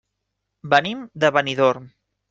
[0.73, 1.91] Venim de Benidorm.